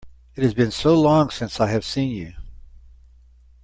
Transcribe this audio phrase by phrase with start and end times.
[0.35, 2.33] It has been so long since I have seen you!